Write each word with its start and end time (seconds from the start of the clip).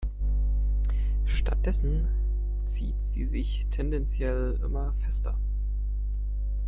Stattdessen 1.27 2.07
zieht 2.63 3.03
sie 3.03 3.23
sich 3.23 3.67
tendenziell 3.69 4.59
immer 4.65 4.95
fester. 5.03 5.37